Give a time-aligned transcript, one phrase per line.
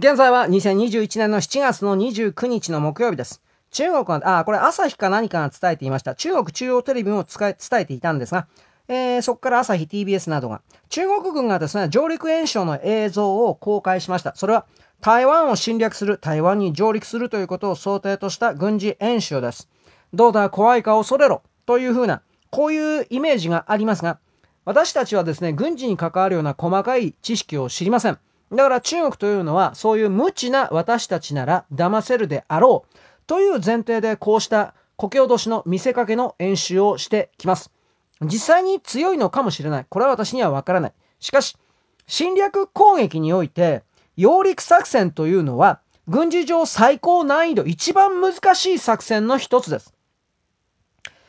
[0.00, 3.42] 現在は2021年の7月の29日の木曜日です。
[3.72, 6.14] 中国は、あ、これ朝日か何かが伝えていました。
[6.14, 8.46] 中国中央テレビも伝えていたんですが、
[8.86, 14.36] えー、そこから朝日 TBS などが、中国軍がですね、上陸演習の映像を公開しました。
[14.36, 14.66] それは、
[15.00, 19.68] 台湾を侵略する、台湾に上陸するということを想定とした軍事演習です。
[20.14, 24.20] どうだ、怖いか恐れろ、というふうな、こういうイメージがありますが、
[24.64, 28.18] 私たちはですね、軍事に関わるような細かい知識を知りません。
[28.50, 37.70] だから中国というのは、そういう無知な私たちなら騙せるであろう、という前提でこうした故郷都市の見せかけの演習をしてきます。
[38.22, 39.86] 実際に強いのかもしれない。
[39.88, 40.92] これは私にはわからない。
[41.20, 41.56] しかし、
[42.06, 43.84] 侵略攻撃において、
[44.16, 49.94] 揚陸作戦というのは、軍事上最高難易度、一番難しい作戦の一つです。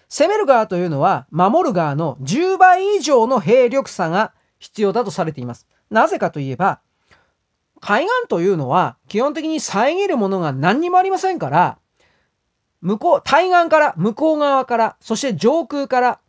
[0.07, 5.67] 攻める側というのは、守る側の10倍以上の兵力差が必要だとされています。
[5.91, 6.79] なぜかといえば、
[7.79, 11.77] 海岸というのは基本的に遮るものが何にもありませんから、
[12.81, 16.19] 向こう、対岸から、向こう側から、そして上空から、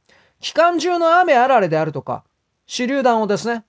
[0.41, 2.24] 期間中の雨あられであるとか、
[2.66, 3.64] 手榴弾をですね、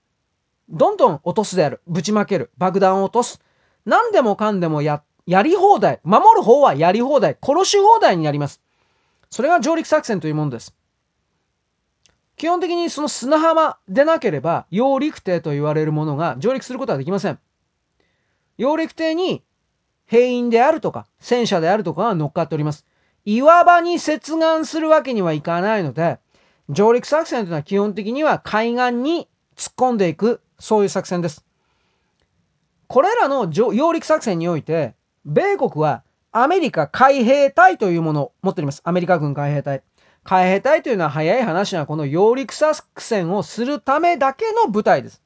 [0.69, 1.81] どんどん落とすである。
[1.85, 2.49] ぶちまける。
[2.57, 3.41] 爆弾を落とす。
[3.85, 5.99] 何でもかんでもや、やり放題。
[6.03, 7.37] 守る方はやり放題。
[7.41, 8.61] 殺し放題になります。
[9.29, 10.73] それが上陸作戦というものです。
[12.37, 17.39] 基本的にその砂浜でなければ、揚陸艇と言われるものが上陸することはできません。
[18.61, 19.43] 揚陸艇に
[20.05, 22.85] 兵員であるとか、戦車であるとかが乗っかっております。
[23.25, 26.19] 岩場に接岸するわけにはいかないので、
[26.69, 31.43] 上陸作戦というのは基本的には海岸に突っ込んでいくそういう作戦です。
[32.87, 34.93] これらの揚陸作戦において、
[35.25, 38.81] 米国はアメリカ海兵隊というものを持っております。
[38.83, 39.81] アメリカ軍海兵隊。
[40.23, 45.23] 海兵隊というのは早い話はこの揚陸作戦をするためだけの部隊です。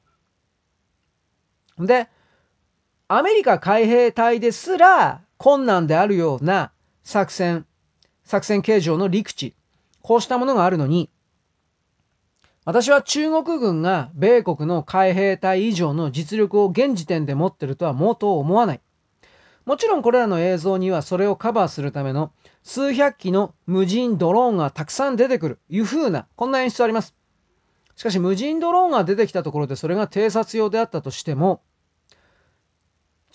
[1.78, 2.08] で、
[3.08, 6.72] アメリカ海兵隊ですら困難であるような
[7.04, 7.64] 作戦、
[8.24, 9.54] 作戦形状の陸地、
[10.02, 11.08] こうしたものがあるのに、
[12.64, 18.80] 私は中国軍が米国の海兵隊以上の実力を現時点で持ってるとは毛頭思わない。
[19.66, 22.32] もちろんこれらの映像にはそれをカバーするための
[22.64, 27.14] 数百機の無人ドローンがたくさん出てくる、いう風な、こんな演出あります。
[27.94, 31.62] しかし無人ドローンが出てきたところでそれが偵察用であったとしても、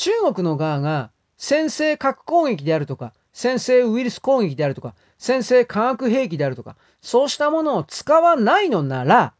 [0.01, 9.35] 中国の側が先制核攻撃であるとか、先制ウイルス攻撃であるとか、先制化学兵器であるとか、そうしたものを使わないのなら、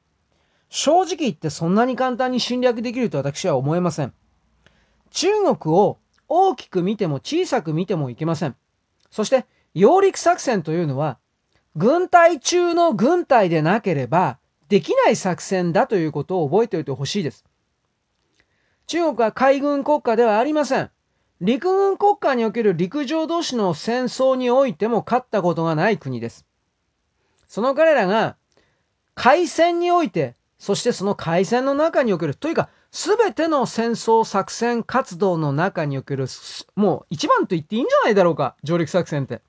[0.69, 4.13] 正直言ってそんなに簡単に侵略できると私は思えません。
[5.09, 8.55] 中国を大きく見ても小さく見てもいけません。
[9.09, 11.17] そして、揚陸作戦というのは、
[11.75, 14.37] 軍隊中の軍隊でなければ
[14.69, 17.45] できない作戦だということを覚えておいてほしいです。
[18.91, 20.91] 中国は海軍国家ではありません。
[21.39, 26.45] 陸軍国家における陸上同士の戦争においても勝ったことがない国です。
[27.47, 28.35] その彼らが
[29.15, 36.27] 海戦において、そしてその海戦の中における、というか、すべての戦争作戦活動の中における、
[36.75, 39.39] もう一番と言っていいんじゃないだろうか、上陸作戦って。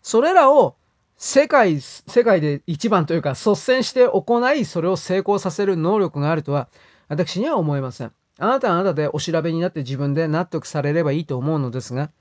[0.00, 0.74] それらを
[1.18, 6.70] 世界、世界で一番というか率先して行い、それを成功させる能力があるとは、
[7.10, 8.12] 私には思えません。
[8.38, 12.12] あなたはあなたでお調べになって自分で納得されればいいと思うのですが、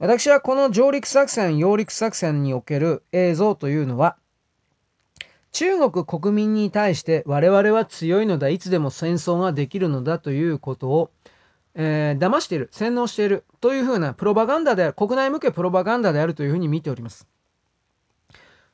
[0.00, 4.16] 私はこの上陸作戦、揚陸作戦における映像というのは、
[5.52, 11.12] 中国国民に対して我々は強いのだ、いつでも戦争ができるのだということを、
[11.76, 17.28] えー、騙している、洗脳しているというふうなプロパガンダである、国内向けプロパガンダであるというふうに見ております。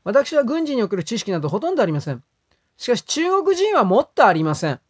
[0.03, 2.25] 私は軍事における知識などほとんどありません。
[2.77, 4.81] しかし中国人はもっとありません。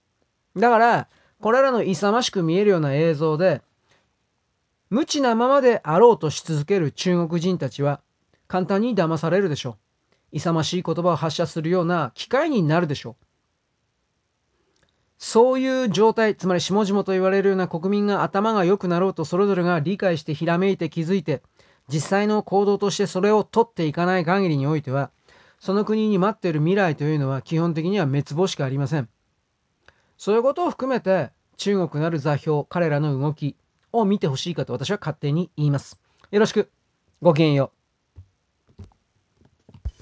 [0.57, 1.09] だから、
[1.41, 3.63] これらの勇ましく見えるような映像で、
[4.91, 8.01] 無知なままであろうとし続ける中国人たちは、
[8.47, 9.77] 簡単に騙されるでしょう。
[10.33, 13.25] 勇ましい言葉を発射するような機会になるでしょう。
[15.19, 21.43] そういう状態、つまり下々と言われるような国民が頭が良くなろうとそれぞれが理解してひらめいて気づいて、
[21.89, 25.11] 実際の行動としてそれを取っていかない限りにおいては、
[25.63, 29.09] その国に待っている未来というのは基本的には滅亡しかありません。
[30.19, 33.55] そういうことを含めて中国なる座標、彼らの動き
[33.93, 36.01] を見てほしいかと私は勝手に言います。
[36.33, 36.69] よろしく。
[37.21, 37.82] ごきげんよう。